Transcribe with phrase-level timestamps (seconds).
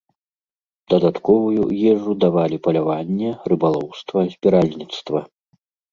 [0.93, 5.19] Дадатковую ежу давалі паляванне, рыбалоўства, збіральніцтва.